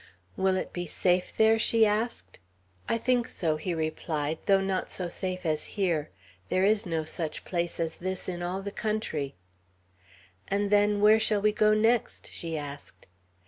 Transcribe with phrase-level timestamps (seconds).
[0.35, 2.39] "Will it be safe there?" she asked.
[2.89, 6.09] "I think so," he replied; "though not so safe as here.
[6.49, 9.35] There is no such place as this in all the country."
[10.47, 13.05] "And then where shall we go next?" she asked.